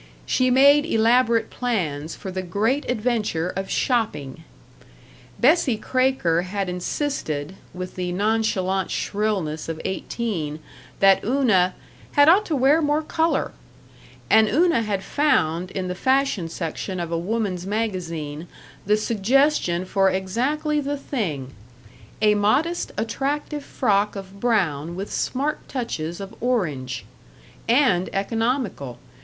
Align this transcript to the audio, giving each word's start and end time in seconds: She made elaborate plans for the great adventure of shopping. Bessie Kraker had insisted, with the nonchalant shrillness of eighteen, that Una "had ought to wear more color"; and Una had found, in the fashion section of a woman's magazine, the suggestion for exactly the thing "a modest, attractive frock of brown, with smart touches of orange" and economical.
She 0.25 0.49
made 0.49 0.83
elaborate 0.83 1.51
plans 1.51 2.15
for 2.15 2.31
the 2.31 2.41
great 2.41 2.89
adventure 2.89 3.49
of 3.55 3.69
shopping. 3.69 4.43
Bessie 5.39 5.77
Kraker 5.77 6.41
had 6.41 6.69
insisted, 6.69 7.55
with 7.71 7.93
the 7.93 8.11
nonchalant 8.11 8.89
shrillness 8.89 9.69
of 9.69 9.79
eighteen, 9.85 10.57
that 11.01 11.23
Una 11.23 11.75
"had 12.13 12.27
ought 12.27 12.47
to 12.47 12.55
wear 12.55 12.81
more 12.81 13.03
color"; 13.03 13.51
and 14.27 14.49
Una 14.49 14.81
had 14.81 15.03
found, 15.03 15.69
in 15.69 15.87
the 15.87 15.93
fashion 15.93 16.49
section 16.49 16.99
of 16.99 17.11
a 17.11 17.19
woman's 17.19 17.67
magazine, 17.67 18.47
the 18.87 18.97
suggestion 18.97 19.85
for 19.85 20.09
exactly 20.09 20.81
the 20.81 20.97
thing 20.97 21.53
"a 22.23 22.33
modest, 22.33 22.91
attractive 22.97 23.63
frock 23.63 24.15
of 24.15 24.39
brown, 24.39 24.95
with 24.95 25.13
smart 25.13 25.69
touches 25.69 26.19
of 26.19 26.33
orange" 26.41 27.05
and 27.67 28.09
economical. 28.13 28.97